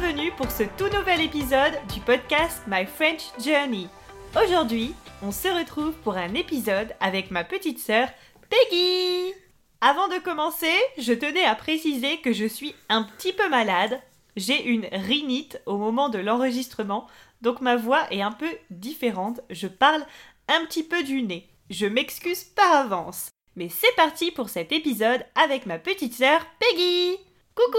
Bienvenue 0.00 0.32
pour 0.32 0.50
ce 0.50 0.62
tout 0.78 0.88
nouvel 0.96 1.20
épisode 1.20 1.74
du 1.92 2.00
podcast 2.00 2.62
My 2.66 2.86
French 2.86 3.20
Journey. 3.38 3.86
Aujourd'hui, 4.34 4.94
on 5.20 5.30
se 5.30 5.48
retrouve 5.48 5.92
pour 5.92 6.16
un 6.16 6.32
épisode 6.32 6.94
avec 7.00 7.30
ma 7.30 7.44
petite 7.44 7.78
sœur 7.78 8.08
Peggy. 8.48 9.34
Avant 9.82 10.08
de 10.08 10.18
commencer, 10.18 10.72
je 10.96 11.12
tenais 11.12 11.44
à 11.44 11.54
préciser 11.54 12.18
que 12.22 12.32
je 12.32 12.46
suis 12.46 12.74
un 12.88 13.02
petit 13.02 13.34
peu 13.34 13.46
malade. 13.50 14.00
J'ai 14.36 14.64
une 14.64 14.86
rhinite 14.90 15.60
au 15.66 15.76
moment 15.76 16.08
de 16.08 16.18
l'enregistrement, 16.18 17.06
donc 17.42 17.60
ma 17.60 17.76
voix 17.76 18.10
est 18.10 18.22
un 18.22 18.32
peu 18.32 18.50
différente. 18.70 19.42
Je 19.50 19.66
parle 19.66 20.02
un 20.48 20.64
petit 20.64 20.82
peu 20.82 21.02
du 21.02 21.22
nez. 21.22 21.46
Je 21.68 21.84
m'excuse 21.84 22.44
par 22.44 22.72
avance. 22.72 23.28
Mais 23.54 23.68
c'est 23.68 23.94
parti 23.96 24.30
pour 24.30 24.48
cet 24.48 24.72
épisode 24.72 25.26
avec 25.34 25.66
ma 25.66 25.78
petite 25.78 26.14
sœur 26.14 26.40
Peggy. 26.58 27.18
Coucou 27.54 27.78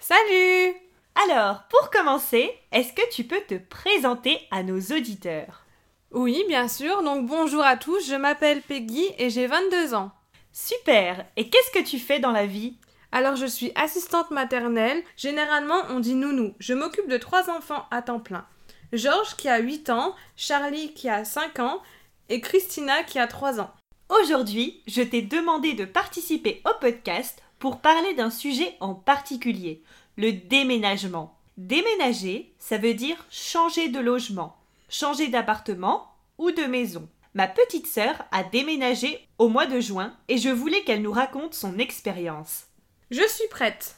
Salut 0.00 0.83
alors, 1.22 1.62
pour 1.70 1.90
commencer, 1.90 2.50
est-ce 2.72 2.92
que 2.92 3.08
tu 3.12 3.24
peux 3.24 3.40
te 3.46 3.54
présenter 3.54 4.38
à 4.50 4.62
nos 4.62 4.80
auditeurs? 4.80 5.64
Oui, 6.10 6.44
bien 6.48 6.68
sûr. 6.68 7.02
Donc 7.02 7.26
bonjour 7.26 7.64
à 7.64 7.76
tous, 7.76 8.08
je 8.08 8.14
m'appelle 8.14 8.62
Peggy 8.62 9.06
et 9.18 9.30
j'ai 9.30 9.46
22 9.46 9.94
ans. 9.94 10.12
Super 10.52 11.24
Et 11.36 11.48
qu'est-ce 11.48 11.70
que 11.70 11.84
tu 11.84 11.98
fais 11.98 12.20
dans 12.20 12.30
la 12.30 12.46
vie? 12.46 12.76
Alors 13.10 13.36
je 13.36 13.46
suis 13.46 13.72
assistante 13.74 14.30
maternelle. 14.30 15.02
Généralement, 15.16 15.82
on 15.90 16.00
dit 16.00 16.14
nounou. 16.14 16.54
Je 16.58 16.74
m'occupe 16.74 17.08
de 17.08 17.16
trois 17.16 17.48
enfants 17.48 17.86
à 17.90 18.02
temps 18.02 18.20
plein. 18.20 18.46
Georges 18.92 19.36
qui 19.36 19.48
a 19.48 19.58
8 19.58 19.90
ans, 19.90 20.14
Charlie 20.36 20.94
qui 20.94 21.08
a 21.08 21.24
5 21.24 21.58
ans 21.60 21.80
et 22.28 22.40
Christina 22.40 23.02
qui 23.04 23.18
a 23.18 23.26
3 23.26 23.60
ans. 23.60 23.72
Aujourd'hui, 24.08 24.82
je 24.86 25.02
t'ai 25.02 25.22
demandé 25.22 25.72
de 25.72 25.84
participer 25.84 26.60
au 26.64 26.78
podcast 26.80 27.42
pour 27.58 27.80
parler 27.80 28.14
d'un 28.14 28.30
sujet 28.30 28.76
en 28.80 28.94
particulier 28.94 29.82
le 30.16 30.32
déménagement. 30.32 31.38
Déménager, 31.56 32.54
ça 32.58 32.78
veut 32.78 32.94
dire 32.94 33.24
changer 33.30 33.88
de 33.88 34.00
logement, 34.00 34.56
changer 34.88 35.28
d'appartement 35.28 36.12
ou 36.38 36.50
de 36.50 36.64
maison. 36.64 37.08
Ma 37.34 37.48
petite 37.48 37.86
sœur 37.86 38.14
a 38.30 38.44
déménagé 38.44 39.26
au 39.38 39.48
mois 39.48 39.66
de 39.66 39.80
juin 39.80 40.14
et 40.28 40.38
je 40.38 40.50
voulais 40.50 40.82
qu'elle 40.82 41.02
nous 41.02 41.12
raconte 41.12 41.54
son 41.54 41.78
expérience. 41.78 42.66
Je 43.10 43.26
suis 43.28 43.48
prête. 43.48 43.96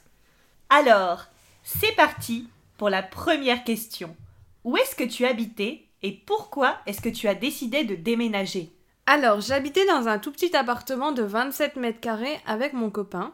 Alors, 0.71 1.26
c'est 1.62 1.94
parti 1.97 2.49
pour 2.78 2.91
la 2.91 3.03
première 3.03 3.65
question. 3.65 4.16
Où 4.65 4.76
est-ce 4.76 4.97
que 4.97 5.05
tu 5.05 5.26
habitais 5.26 5.84
et 6.03 6.12
pourquoi 6.12 6.78
est-ce 6.87 7.00
que 7.00 7.09
tu 7.09 7.28
as 7.28 7.34
décidé 7.34 7.84
de 7.84 7.94
déménager? 7.94 8.72
Alors, 9.06 9.41
j'habitais 9.41 9.87
dans 9.87 10.09
un 10.09 10.19
tout 10.19 10.32
petit 10.32 10.56
appartement 10.56 11.12
de 11.12 11.22
27 11.22 11.76
mètres 11.76 12.00
carrés 12.00 12.41
avec 12.47 12.72
mon 12.72 12.91
copain. 12.91 13.32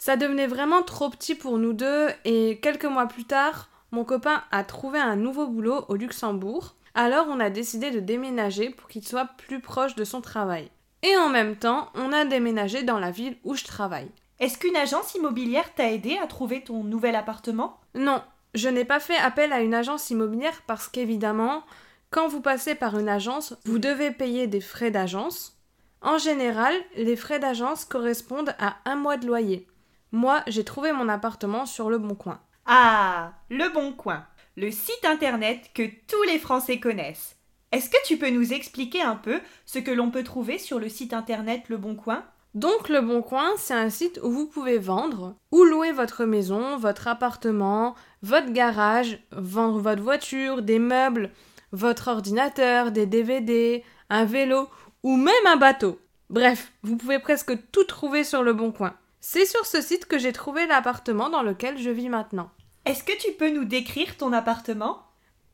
Ça 0.00 0.16
devenait 0.16 0.46
vraiment 0.46 0.82
trop 0.82 1.10
petit 1.10 1.34
pour 1.34 1.58
nous 1.58 1.74
deux 1.74 2.08
et 2.24 2.58
quelques 2.62 2.86
mois 2.86 3.04
plus 3.04 3.26
tard, 3.26 3.68
mon 3.90 4.04
copain 4.04 4.42
a 4.50 4.64
trouvé 4.64 4.98
un 4.98 5.14
nouveau 5.14 5.46
boulot 5.46 5.84
au 5.88 5.94
Luxembourg. 5.94 6.74
Alors 6.94 7.26
on 7.28 7.38
a 7.38 7.50
décidé 7.50 7.90
de 7.90 8.00
déménager 8.00 8.70
pour 8.70 8.88
qu'il 8.88 9.06
soit 9.06 9.28
plus 9.46 9.60
proche 9.60 9.96
de 9.96 10.04
son 10.04 10.22
travail. 10.22 10.70
Et 11.02 11.14
en 11.18 11.28
même 11.28 11.54
temps, 11.54 11.90
on 11.94 12.14
a 12.14 12.24
déménagé 12.24 12.82
dans 12.82 12.98
la 12.98 13.10
ville 13.10 13.36
où 13.44 13.54
je 13.54 13.64
travaille. 13.64 14.08
Est-ce 14.38 14.56
qu'une 14.56 14.74
agence 14.74 15.14
immobilière 15.16 15.74
t'a 15.74 15.92
aidé 15.92 16.16
à 16.16 16.26
trouver 16.26 16.64
ton 16.64 16.82
nouvel 16.82 17.14
appartement? 17.14 17.78
Non, 17.94 18.22
je 18.54 18.70
n'ai 18.70 18.86
pas 18.86 19.00
fait 19.00 19.18
appel 19.18 19.52
à 19.52 19.60
une 19.60 19.74
agence 19.74 20.08
immobilière 20.08 20.62
parce 20.66 20.88
qu'évidemment, 20.88 21.62
quand 22.10 22.26
vous 22.26 22.40
passez 22.40 22.74
par 22.74 22.98
une 22.98 23.10
agence, 23.10 23.54
vous 23.66 23.78
devez 23.78 24.12
payer 24.12 24.46
des 24.46 24.62
frais 24.62 24.90
d'agence. 24.90 25.58
En 26.00 26.16
général, 26.16 26.72
les 26.96 27.16
frais 27.16 27.38
d'agence 27.38 27.84
correspondent 27.84 28.54
à 28.58 28.76
un 28.86 28.96
mois 28.96 29.18
de 29.18 29.26
loyer. 29.26 29.66
Moi, 30.12 30.42
j'ai 30.48 30.64
trouvé 30.64 30.92
mon 30.92 31.08
appartement 31.08 31.66
sur 31.66 31.88
Le 31.88 31.98
Bon 31.98 32.16
Coin. 32.16 32.40
Ah, 32.66 33.32
Le 33.48 33.72
Bon 33.72 33.92
Coin, 33.92 34.24
le 34.56 34.72
site 34.72 35.04
internet 35.04 35.70
que 35.72 35.84
tous 36.08 36.22
les 36.24 36.40
Français 36.40 36.80
connaissent. 36.80 37.36
Est-ce 37.70 37.90
que 37.90 38.04
tu 38.04 38.16
peux 38.16 38.30
nous 38.30 38.52
expliquer 38.52 39.02
un 39.02 39.14
peu 39.14 39.40
ce 39.66 39.78
que 39.78 39.92
l'on 39.92 40.10
peut 40.10 40.24
trouver 40.24 40.58
sur 40.58 40.80
le 40.80 40.88
site 40.88 41.12
internet 41.12 41.62
Le 41.68 41.76
Bon 41.76 41.94
Coin? 41.94 42.24
Donc 42.54 42.88
Le 42.88 43.00
Bon 43.00 43.22
Coin, 43.22 43.50
c'est 43.56 43.74
un 43.74 43.90
site 43.90 44.18
où 44.24 44.30
vous 44.32 44.46
pouvez 44.46 44.78
vendre 44.78 45.36
ou 45.52 45.62
louer 45.62 45.92
votre 45.92 46.24
maison, 46.24 46.76
votre 46.76 47.06
appartement, 47.06 47.94
votre 48.22 48.50
garage, 48.50 49.20
vendre 49.30 49.78
votre 49.78 50.02
voiture, 50.02 50.62
des 50.62 50.80
meubles, 50.80 51.30
votre 51.70 52.08
ordinateur, 52.08 52.90
des 52.90 53.06
DVD, 53.06 53.84
un 54.08 54.24
vélo 54.24 54.68
ou 55.04 55.16
même 55.16 55.46
un 55.46 55.56
bateau. 55.56 56.00
Bref, 56.30 56.72
vous 56.82 56.96
pouvez 56.96 57.20
presque 57.20 57.52
tout 57.70 57.84
trouver 57.84 58.24
sur 58.24 58.42
Le 58.42 58.52
Bon 58.52 58.72
Coin. 58.72 58.94
C'est 59.20 59.44
sur 59.44 59.66
ce 59.66 59.82
site 59.82 60.06
que 60.06 60.18
j'ai 60.18 60.32
trouvé 60.32 60.66
l'appartement 60.66 61.28
dans 61.28 61.42
lequel 61.42 61.76
je 61.76 61.90
vis 61.90 62.08
maintenant. 62.08 62.50
Est-ce 62.86 63.04
que 63.04 63.16
tu 63.20 63.32
peux 63.32 63.50
nous 63.50 63.66
décrire 63.66 64.16
ton 64.16 64.32
appartement? 64.32 65.02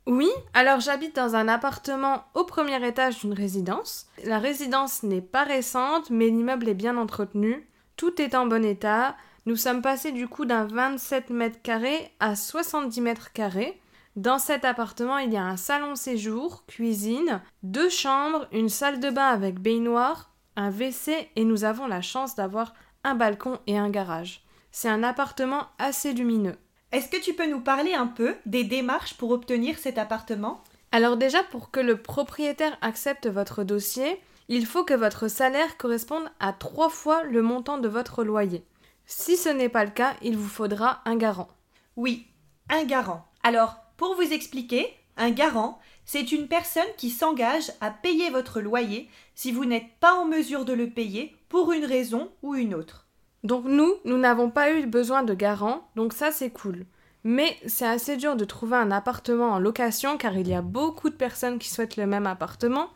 Oui, 0.06 0.30
alors 0.54 0.78
j'habite 0.78 1.16
dans 1.16 1.34
un 1.34 1.48
appartement 1.48 2.24
au 2.34 2.44
premier 2.44 2.86
étage 2.86 3.18
d'une 3.18 3.32
résidence. 3.32 4.06
La 4.24 4.38
résidence 4.38 5.02
n'est 5.02 5.20
pas 5.20 5.42
récente, 5.42 6.10
mais 6.10 6.28
l'immeuble 6.28 6.68
est 6.68 6.74
bien 6.74 6.96
entretenu. 6.96 7.68
Tout 7.96 8.22
est 8.22 8.36
en 8.36 8.46
bon 8.46 8.64
état. 8.64 9.16
Nous 9.46 9.56
sommes 9.56 9.82
passés 9.82 10.12
du 10.12 10.28
coup 10.28 10.44
d'un 10.44 10.66
27 10.66 11.30
mètres 11.30 11.60
carrés 11.60 12.12
à 12.20 12.36
70 12.36 13.00
mètres 13.00 13.32
carrés. 13.32 13.80
Dans 14.14 14.38
cet 14.38 14.64
appartement, 14.64 15.18
il 15.18 15.32
y 15.32 15.36
a 15.36 15.44
un 15.44 15.56
salon 15.56 15.96
séjour, 15.96 16.64
cuisine, 16.66 17.42
deux 17.64 17.90
chambres, 17.90 18.46
une 18.52 18.68
salle 18.68 19.00
de 19.00 19.10
bain 19.10 19.26
avec 19.26 19.58
baignoire, 19.58 20.30
un 20.54 20.70
WC 20.70 21.30
et 21.34 21.44
nous 21.44 21.64
avons 21.64 21.86
la 21.86 22.00
chance 22.00 22.36
d'avoir 22.36 22.72
un 23.06 23.14
balcon 23.14 23.60
et 23.68 23.78
un 23.78 23.88
garage. 23.88 24.42
C'est 24.72 24.88
un 24.88 25.04
appartement 25.04 25.68
assez 25.78 26.12
lumineux. 26.12 26.56
Est-ce 26.90 27.08
que 27.08 27.22
tu 27.22 27.34
peux 27.34 27.48
nous 27.48 27.60
parler 27.60 27.94
un 27.94 28.08
peu 28.08 28.34
des 28.46 28.64
démarches 28.64 29.14
pour 29.14 29.30
obtenir 29.30 29.78
cet 29.78 29.96
appartement? 29.96 30.62
Alors 30.90 31.16
déjà, 31.16 31.44
pour 31.44 31.70
que 31.70 31.78
le 31.78 32.02
propriétaire 32.02 32.76
accepte 32.80 33.28
votre 33.28 33.62
dossier, 33.62 34.20
il 34.48 34.66
faut 34.66 34.82
que 34.82 34.94
votre 34.94 35.28
salaire 35.28 35.76
corresponde 35.76 36.28
à 36.40 36.52
trois 36.52 36.88
fois 36.88 37.22
le 37.22 37.42
montant 37.42 37.78
de 37.78 37.88
votre 37.88 38.24
loyer. 38.24 38.64
Si 39.06 39.36
ce 39.36 39.48
n'est 39.48 39.68
pas 39.68 39.84
le 39.84 39.92
cas, 39.92 40.14
il 40.20 40.36
vous 40.36 40.48
faudra 40.48 41.00
un 41.04 41.16
garant. 41.16 41.48
Oui, 41.94 42.26
un 42.70 42.84
garant. 42.84 43.24
Alors, 43.44 43.76
pour 43.96 44.16
vous 44.16 44.32
expliquer, 44.32 44.92
un 45.16 45.30
garant, 45.30 45.78
c'est 46.04 46.32
une 46.32 46.48
personne 46.48 46.82
qui 46.96 47.10
s'engage 47.10 47.70
à 47.80 47.92
payer 47.92 48.30
votre 48.30 48.60
loyer 48.60 49.08
si 49.36 49.52
vous 49.52 49.64
n'êtes 49.64 49.92
pas 50.00 50.14
en 50.14 50.24
mesure 50.24 50.64
de 50.64 50.72
le 50.72 50.90
payer 50.90 51.35
pour 51.48 51.72
une 51.72 51.84
raison 51.84 52.30
ou 52.42 52.54
une 52.54 52.74
autre. 52.74 53.06
Donc 53.44 53.64
nous, 53.64 53.94
nous 54.04 54.18
n'avons 54.18 54.50
pas 54.50 54.72
eu 54.72 54.86
besoin 54.86 55.22
de 55.22 55.34
garant, 55.34 55.88
donc 55.94 56.12
ça 56.12 56.30
c'est 56.32 56.50
cool. 56.50 56.86
Mais 57.22 57.56
c'est 57.66 57.86
assez 57.86 58.16
dur 58.16 58.36
de 58.36 58.44
trouver 58.44 58.76
un 58.76 58.90
appartement 58.90 59.50
en 59.50 59.58
location 59.58 60.16
car 60.16 60.36
il 60.36 60.48
y 60.48 60.54
a 60.54 60.62
beaucoup 60.62 61.10
de 61.10 61.16
personnes 61.16 61.58
qui 61.58 61.68
souhaitent 61.68 61.96
le 61.96 62.06
même 62.06 62.26
appartement 62.26 62.88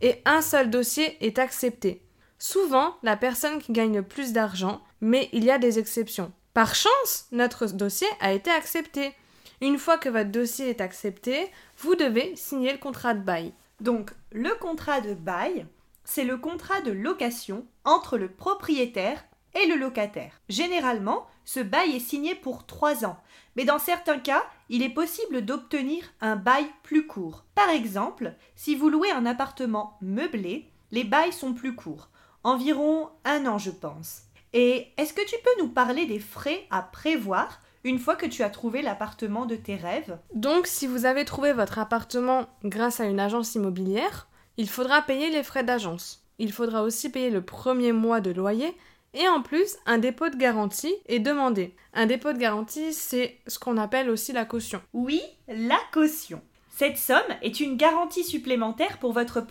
et 0.00 0.22
un 0.24 0.42
seul 0.42 0.70
dossier 0.70 1.16
est 1.24 1.38
accepté. 1.38 2.02
Souvent, 2.38 2.96
la 3.02 3.16
personne 3.16 3.60
qui 3.60 3.72
gagne 3.72 3.96
le 3.96 4.02
plus 4.02 4.32
d'argent, 4.32 4.82
mais 5.00 5.28
il 5.32 5.44
y 5.44 5.50
a 5.50 5.58
des 5.58 5.78
exceptions. 5.78 6.32
Par 6.52 6.74
chance, 6.74 7.26
notre 7.32 7.66
dossier 7.66 8.08
a 8.20 8.32
été 8.32 8.50
accepté. 8.50 9.12
Une 9.60 9.78
fois 9.78 9.98
que 9.98 10.08
votre 10.08 10.30
dossier 10.30 10.68
est 10.68 10.80
accepté, 10.80 11.50
vous 11.78 11.94
devez 11.94 12.34
signer 12.36 12.72
le 12.72 12.78
contrat 12.78 13.14
de 13.14 13.22
bail. 13.22 13.52
Donc, 13.80 14.10
le 14.32 14.50
contrat 14.58 15.00
de 15.00 15.14
bail, 15.14 15.66
c'est 16.06 16.24
le 16.24 16.38
contrat 16.38 16.80
de 16.80 16.92
location 16.92 17.66
entre 17.84 18.16
le 18.16 18.30
propriétaire 18.30 19.24
et 19.60 19.66
le 19.66 19.74
locataire. 19.74 20.40
Généralement, 20.48 21.26
ce 21.44 21.60
bail 21.60 21.96
est 21.96 22.00
signé 22.00 22.34
pour 22.34 22.64
trois 22.64 23.04
ans, 23.04 23.18
mais 23.56 23.64
dans 23.64 23.78
certains 23.78 24.18
cas, 24.18 24.44
il 24.68 24.82
est 24.82 24.88
possible 24.88 25.44
d'obtenir 25.44 26.04
un 26.20 26.36
bail 26.36 26.66
plus 26.82 27.06
court. 27.06 27.44
Par 27.54 27.68
exemple, 27.70 28.34
si 28.54 28.76
vous 28.76 28.88
louez 28.88 29.10
un 29.10 29.26
appartement 29.26 29.98
meublé, 30.00 30.70
les 30.92 31.04
bails 31.04 31.32
sont 31.32 31.54
plus 31.54 31.74
courts, 31.74 32.08
environ 32.44 33.10
un 33.24 33.46
an 33.46 33.58
je 33.58 33.70
pense. 33.70 34.22
Et 34.52 34.88
est-ce 34.96 35.12
que 35.12 35.26
tu 35.26 35.36
peux 35.42 35.62
nous 35.62 35.68
parler 35.68 36.06
des 36.06 36.20
frais 36.20 36.66
à 36.70 36.82
prévoir 36.82 37.60
une 37.84 37.98
fois 37.98 38.16
que 38.16 38.26
tu 38.26 38.42
as 38.42 38.50
trouvé 38.50 38.82
l'appartement 38.82 39.44
de 39.44 39.56
tes 39.56 39.76
rêves? 39.76 40.18
Donc 40.34 40.66
si 40.66 40.86
vous 40.86 41.04
avez 41.04 41.24
trouvé 41.24 41.52
votre 41.52 41.78
appartement 41.78 42.46
grâce 42.64 43.00
à 43.00 43.04
une 43.04 43.20
agence 43.20 43.54
immobilière, 43.54 44.28
il 44.56 44.68
faudra 44.68 45.02
payer 45.02 45.30
les 45.30 45.42
frais 45.42 45.64
d'agence. 45.64 46.22
Il 46.38 46.52
faudra 46.52 46.82
aussi 46.82 47.10
payer 47.10 47.30
le 47.30 47.44
premier 47.44 47.92
mois 47.92 48.20
de 48.20 48.30
loyer 48.30 48.74
et 49.14 49.28
en 49.28 49.40
plus, 49.40 49.76
un 49.86 49.96
dépôt 49.96 50.28
de 50.28 50.36
garantie 50.36 50.94
est 51.06 51.20
demandé. 51.20 51.74
Un 51.94 52.04
dépôt 52.04 52.34
de 52.34 52.38
garantie, 52.38 52.92
c'est 52.92 53.38
ce 53.46 53.58
qu'on 53.58 53.78
appelle 53.78 54.10
aussi 54.10 54.32
la 54.32 54.44
caution. 54.44 54.82
Oui, 54.92 55.22
la 55.48 55.78
caution. 55.90 56.42
Cette 56.76 56.98
somme 56.98 57.22
est 57.40 57.60
une 57.60 57.78
garantie 57.78 58.24
supplémentaire 58.24 58.98
pour 58.98 59.12
votre... 59.12 59.46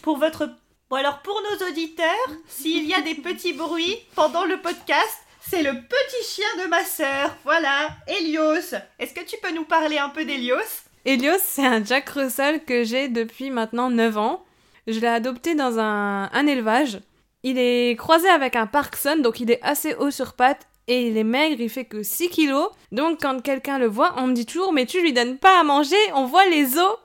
Pour 0.00 0.16
votre... 0.16 0.48
Bon 0.88 0.96
alors 0.96 1.20
pour 1.20 1.38
nos 1.42 1.66
auditeurs, 1.68 2.30
s'il 2.46 2.86
y 2.86 2.94
a 2.94 3.02
des 3.02 3.14
petits 3.14 3.52
bruits 3.52 3.98
pendant 4.14 4.44
le 4.44 4.60
podcast, 4.60 5.18
c'est 5.40 5.62
le 5.62 5.72
petit 5.72 6.24
chien 6.26 6.64
de 6.64 6.68
ma 6.68 6.84
sœur. 6.84 7.36
Voilà, 7.44 7.90
Elios. 8.06 8.78
Est-ce 8.98 9.12
que 9.12 9.24
tu 9.24 9.36
peux 9.42 9.52
nous 9.52 9.64
parler 9.66 9.98
un 9.98 10.08
peu 10.08 10.24
d'Elios 10.24 10.56
Elios, 11.04 11.38
c'est 11.42 11.66
un 11.66 11.84
Jack 11.84 12.08
Russell 12.10 12.64
que 12.64 12.84
j'ai 12.84 13.08
depuis 13.08 13.50
maintenant 13.50 13.90
9 13.90 14.16
ans. 14.18 14.44
Je 14.86 14.98
l'ai 15.00 15.06
adopté 15.06 15.54
dans 15.54 15.78
un, 15.78 16.30
un 16.32 16.46
élevage 16.46 17.00
il 17.44 17.58
est 17.58 17.94
croisé 17.96 18.26
avec 18.28 18.56
un 18.56 18.66
Parkson, 18.66 19.18
donc 19.18 19.38
il 19.38 19.50
est 19.50 19.60
assez 19.62 19.94
haut 19.94 20.10
sur 20.10 20.32
pattes 20.32 20.66
et 20.88 21.06
il 21.08 21.16
est 21.18 21.24
maigre, 21.24 21.60
il 21.60 21.68
fait 21.68 21.84
que 21.84 22.02
6 22.02 22.30
kilos. 22.30 22.70
Donc 22.90 23.18
quand 23.20 23.40
quelqu'un 23.42 23.78
le 23.78 23.86
voit, 23.86 24.14
on 24.16 24.28
me 24.28 24.32
dit 24.32 24.46
toujours 24.46 24.72
mais 24.72 24.86
tu 24.86 25.02
lui 25.02 25.12
donnes 25.12 25.36
pas 25.36 25.60
à 25.60 25.62
manger, 25.62 25.96
on 26.14 26.24
voit 26.24 26.46
les 26.46 26.78
os. 26.78 26.96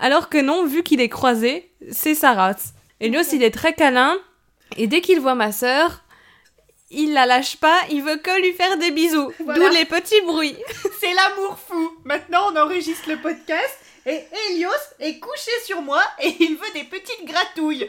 Alors 0.00 0.28
que 0.28 0.38
non, 0.38 0.66
vu 0.66 0.82
qu'il 0.82 1.00
est 1.00 1.08
croisé, 1.08 1.70
c'est 1.90 2.16
sa 2.16 2.32
race. 2.32 2.74
Aussi 3.00 3.36
il 3.36 3.44
est 3.44 3.54
très 3.54 3.72
câlin 3.72 4.16
et 4.76 4.88
dès 4.88 5.00
qu'il 5.00 5.20
voit 5.20 5.36
ma 5.36 5.52
sœur, 5.52 6.03
il 6.90 7.12
la 7.12 7.26
lâche 7.26 7.56
pas, 7.56 7.80
il 7.90 8.02
veut 8.02 8.16
que 8.16 8.40
lui 8.40 8.52
faire 8.52 8.76
des 8.78 8.90
bisous. 8.90 9.32
D'où 9.40 9.68
les 9.72 9.84
petits 9.84 10.20
bruits. 10.22 10.56
c'est 11.00 11.14
l'amour 11.14 11.58
fou. 11.58 11.92
Maintenant 12.04 12.52
on 12.52 12.56
enregistre 12.56 13.08
le 13.08 13.20
podcast 13.20 13.78
et 14.06 14.22
Helios 14.50 14.70
est 15.00 15.18
couché 15.18 15.50
sur 15.64 15.80
moi 15.80 16.02
et 16.22 16.36
il 16.40 16.56
veut 16.56 16.72
des 16.74 16.84
petites 16.84 17.24
gratouilles. 17.24 17.88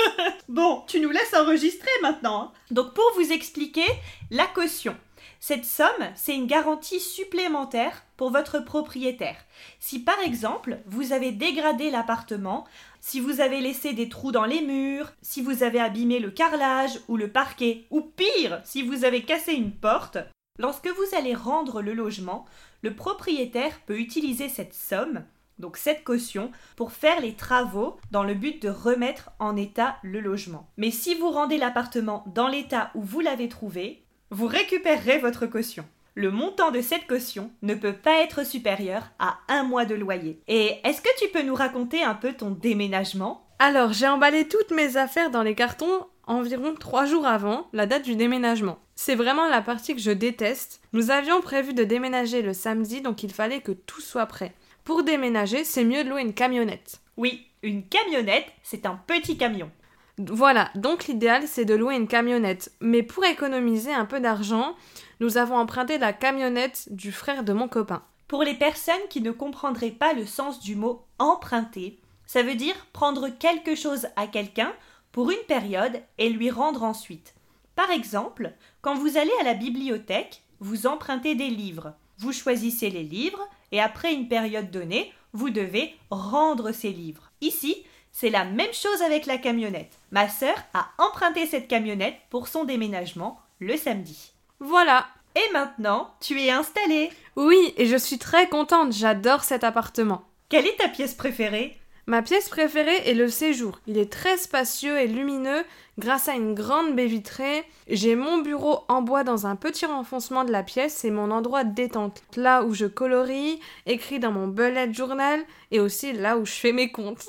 bon, 0.48 0.84
tu 0.86 1.00
nous 1.00 1.10
laisses 1.10 1.34
enregistrer 1.34 1.90
maintenant. 2.02 2.42
Hein. 2.42 2.52
Donc 2.70 2.94
pour 2.94 3.10
vous 3.16 3.32
expliquer, 3.32 3.86
la 4.30 4.46
caution. 4.46 4.96
Cette 5.40 5.64
somme, 5.64 6.10
c'est 6.14 6.34
une 6.34 6.46
garantie 6.46 7.00
supplémentaire 7.00 8.04
pour 8.16 8.30
votre 8.30 8.60
propriétaire. 8.60 9.36
Si 9.80 9.98
par 9.98 10.18
exemple, 10.20 10.78
vous 10.86 11.12
avez 11.12 11.30
dégradé 11.30 11.90
l'appartement, 11.90 12.64
si 13.06 13.20
vous 13.20 13.40
avez 13.40 13.60
laissé 13.60 13.92
des 13.92 14.08
trous 14.08 14.32
dans 14.32 14.46
les 14.46 14.62
murs, 14.62 15.12
si 15.22 15.40
vous 15.40 15.62
avez 15.62 15.78
abîmé 15.78 16.18
le 16.18 16.32
carrelage 16.32 16.98
ou 17.06 17.16
le 17.16 17.30
parquet, 17.30 17.84
ou 17.90 18.00
pire, 18.00 18.60
si 18.64 18.82
vous 18.82 19.04
avez 19.04 19.22
cassé 19.22 19.52
une 19.52 19.70
porte, 19.70 20.18
lorsque 20.58 20.88
vous 20.88 21.16
allez 21.16 21.32
rendre 21.32 21.82
le 21.82 21.94
logement, 21.94 22.46
le 22.82 22.96
propriétaire 22.96 23.78
peut 23.86 24.00
utiliser 24.00 24.48
cette 24.48 24.74
somme 24.74 25.22
donc 25.58 25.78
cette 25.78 26.04
caution, 26.04 26.50
pour 26.74 26.92
faire 26.92 27.18
les 27.20 27.34
travaux 27.34 27.96
dans 28.10 28.24
le 28.24 28.34
but 28.34 28.60
de 28.60 28.68
remettre 28.68 29.30
en 29.38 29.56
état 29.56 29.96
le 30.02 30.20
logement. 30.20 30.68
Mais 30.76 30.90
si 30.90 31.14
vous 31.14 31.30
rendez 31.30 31.56
l'appartement 31.56 32.24
dans 32.34 32.46
l'état 32.46 32.90
où 32.94 33.00
vous 33.00 33.20
l'avez 33.20 33.48
trouvé, 33.48 34.04
vous 34.30 34.48
récupérerez 34.48 35.18
votre 35.18 35.46
caution. 35.46 35.86
Le 36.18 36.30
montant 36.30 36.70
de 36.70 36.80
cette 36.80 37.06
caution 37.06 37.50
ne 37.60 37.74
peut 37.74 37.92
pas 37.92 38.22
être 38.22 38.46
supérieur 38.46 39.10
à 39.18 39.36
un 39.48 39.64
mois 39.64 39.84
de 39.84 39.94
loyer. 39.94 40.40
Et 40.48 40.78
est-ce 40.82 41.02
que 41.02 41.14
tu 41.18 41.28
peux 41.28 41.42
nous 41.42 41.54
raconter 41.54 42.02
un 42.02 42.14
peu 42.14 42.32
ton 42.32 42.50
déménagement? 42.50 43.46
Alors, 43.58 43.92
j'ai 43.92 44.08
emballé 44.08 44.48
toutes 44.48 44.70
mes 44.70 44.96
affaires 44.96 45.30
dans 45.30 45.42
les 45.42 45.54
cartons 45.54 46.06
environ 46.26 46.74
trois 46.74 47.04
jours 47.04 47.26
avant 47.26 47.68
la 47.74 47.84
date 47.84 48.04
du 48.04 48.16
déménagement. 48.16 48.78
C'est 48.94 49.14
vraiment 49.14 49.46
la 49.46 49.60
partie 49.60 49.94
que 49.94 50.00
je 50.00 50.10
déteste. 50.10 50.80
Nous 50.94 51.10
avions 51.10 51.42
prévu 51.42 51.74
de 51.74 51.84
déménager 51.84 52.40
le 52.40 52.54
samedi, 52.54 53.02
donc 53.02 53.22
il 53.22 53.30
fallait 53.30 53.60
que 53.60 53.72
tout 53.72 54.00
soit 54.00 54.24
prêt. 54.24 54.54
Pour 54.84 55.02
déménager, 55.02 55.64
c'est 55.64 55.84
mieux 55.84 56.02
de 56.02 56.08
louer 56.08 56.22
une 56.22 56.32
camionnette. 56.32 57.02
Oui, 57.18 57.46
une 57.62 57.86
camionnette, 57.86 58.46
c'est 58.62 58.86
un 58.86 58.98
petit 59.06 59.36
camion. 59.36 59.70
Voilà, 60.18 60.70
donc 60.76 61.08
l'idéal 61.08 61.42
c'est 61.46 61.66
de 61.66 61.74
louer 61.74 61.94
une 61.94 62.08
camionnette. 62.08 62.72
Mais 62.80 63.02
pour 63.02 63.22
économiser 63.26 63.92
un 63.92 64.06
peu 64.06 64.18
d'argent, 64.18 64.74
nous 65.20 65.38
avons 65.38 65.56
emprunté 65.56 65.98
la 65.98 66.12
camionnette 66.12 66.88
du 66.90 67.12
frère 67.12 67.44
de 67.44 67.52
mon 67.52 67.68
copain. 67.68 68.02
Pour 68.28 68.42
les 68.42 68.54
personnes 68.54 68.94
qui 69.08 69.20
ne 69.20 69.30
comprendraient 69.30 69.90
pas 69.90 70.12
le 70.12 70.26
sens 70.26 70.60
du 70.60 70.74
mot 70.74 71.04
emprunter, 71.18 72.00
ça 72.26 72.42
veut 72.42 72.56
dire 72.56 72.74
prendre 72.92 73.28
quelque 73.28 73.74
chose 73.74 74.08
à 74.16 74.26
quelqu'un 74.26 74.72
pour 75.12 75.30
une 75.30 75.46
période 75.46 76.02
et 76.18 76.28
lui 76.28 76.50
rendre 76.50 76.82
ensuite. 76.82 77.34
Par 77.74 77.90
exemple, 77.90 78.52
quand 78.80 78.94
vous 78.94 79.16
allez 79.16 79.32
à 79.40 79.44
la 79.44 79.54
bibliothèque, 79.54 80.42
vous 80.60 80.86
empruntez 80.86 81.34
des 81.34 81.50
livres. 81.50 81.94
Vous 82.18 82.32
choisissez 82.32 82.90
les 82.90 83.02
livres 83.02 83.46
et 83.72 83.80
après 83.80 84.12
une 84.12 84.28
période 84.28 84.70
donnée, 84.70 85.12
vous 85.32 85.50
devez 85.50 85.94
rendre 86.10 86.72
ces 86.72 86.90
livres. 86.90 87.30
Ici, 87.40 87.84
c'est 88.10 88.30
la 88.30 88.44
même 88.44 88.72
chose 88.72 89.02
avec 89.02 89.26
la 89.26 89.36
camionnette. 89.36 89.98
Ma 90.10 90.28
sœur 90.28 90.56
a 90.72 90.88
emprunté 90.98 91.46
cette 91.46 91.68
camionnette 91.68 92.16
pour 92.30 92.48
son 92.48 92.64
déménagement 92.64 93.38
le 93.58 93.76
samedi. 93.76 94.32
Voilà. 94.60 95.06
Et 95.34 95.52
maintenant, 95.52 96.14
tu 96.20 96.40
es 96.40 96.50
installée. 96.50 97.10
Oui, 97.36 97.74
et 97.76 97.86
je 97.86 97.96
suis 97.96 98.18
très 98.18 98.48
contente, 98.48 98.92
j'adore 98.92 99.44
cet 99.44 99.64
appartement. 99.64 100.24
Quelle 100.48 100.66
est 100.66 100.78
ta 100.78 100.88
pièce 100.88 101.14
préférée? 101.14 101.76
Ma 102.08 102.22
pièce 102.22 102.48
préférée 102.48 103.02
est 103.10 103.14
le 103.14 103.28
séjour. 103.28 103.80
Il 103.88 103.98
est 103.98 104.12
très 104.12 104.36
spacieux 104.36 104.96
et 104.98 105.08
lumineux 105.08 105.64
grâce 105.98 106.28
à 106.28 106.34
une 106.34 106.54
grande 106.54 106.94
baie 106.94 107.06
vitrée. 107.06 107.64
J'ai 107.88 108.14
mon 108.14 108.38
bureau 108.38 108.84
en 108.86 109.02
bois 109.02 109.24
dans 109.24 109.48
un 109.48 109.56
petit 109.56 109.86
renfoncement 109.86 110.44
de 110.44 110.52
la 110.52 110.62
pièce. 110.62 110.94
C'est 110.94 111.10
mon 111.10 111.32
endroit 111.32 111.64
de 111.64 111.74
détente. 111.74 112.22
Là 112.36 112.62
où 112.62 112.74
je 112.74 112.86
colorie, 112.86 113.58
écris 113.86 114.20
dans 114.20 114.30
mon 114.30 114.46
bullet 114.46 114.92
journal 114.92 115.40
et 115.72 115.80
aussi 115.80 116.12
là 116.12 116.38
où 116.38 116.46
je 116.46 116.52
fais 116.52 116.72
mes 116.72 116.92
comptes. 116.92 117.26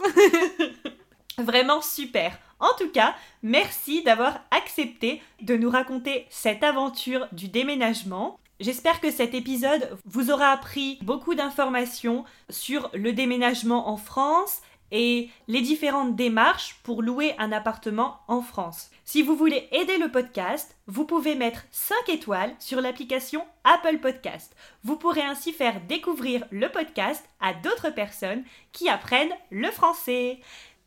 Vraiment 1.40 1.82
super. 1.82 2.38
En 2.60 2.74
tout 2.78 2.90
cas, 2.90 3.16
merci 3.44 4.04
d'avoir 4.04 4.40
accepté 4.52 5.22
de 5.42 5.56
nous 5.56 5.70
raconter 5.70 6.26
cette 6.30 6.64
aventure 6.64 7.28
du 7.32 7.48
déménagement. 7.48 8.40
J'espère 8.60 9.00
que 9.00 9.12
cet 9.12 9.36
épisode 9.36 9.98
vous 10.06 10.32
aura 10.32 10.50
appris 10.50 10.98
beaucoup 11.04 11.36
d'informations 11.36 12.26
sur 12.50 12.90
le 12.94 13.14
déménagement 13.14 13.90
en 13.90 13.98
France 13.98 14.62
et 14.92 15.30
les 15.48 15.62
différentes 15.62 16.16
démarches 16.16 16.80
pour 16.84 17.02
louer 17.02 17.36
un 17.38 17.52
appartement 17.52 18.22
en 18.28 18.42
France. 18.42 18.90
Si 19.04 19.22
vous 19.22 19.36
voulez 19.36 19.68
aider 19.72 19.98
le 19.98 20.10
podcast, 20.10 20.76
vous 20.88 21.06
pouvez 21.06 21.36
mettre 21.36 21.64
5 21.72 22.10
étoiles 22.10 22.56
sur 22.60 22.82
l'application 22.82 23.46
Apple 23.64 24.00
Podcast. 24.00 24.56
Vous 24.84 24.96
pourrez 24.96 25.22
ainsi 25.22 25.52
faire 25.52 25.82
découvrir 25.88 26.46
le 26.52 26.70
podcast 26.70 27.24
à 27.40 27.54
d'autres 27.54 27.90
personnes 27.90 28.44
qui 28.72 28.90
apprennent 28.90 29.34
le 29.52 29.70
français. 29.72 30.40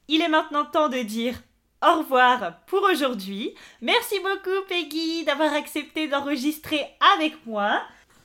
Il 0.09 0.23
est 0.23 0.29
maintenant 0.29 0.65
temps 0.65 0.89
de 0.89 1.03
dire 1.03 1.41
au 1.83 1.99
revoir 1.99 2.55
pour 2.67 2.83
aujourd'hui. 2.83 3.55
Merci 3.81 4.17
beaucoup 4.21 4.65
Peggy 4.69 5.25
d'avoir 5.25 5.55
accepté 5.55 6.09
d'enregistrer 6.09 6.85
avec 7.17 7.47
moi. 7.47 7.81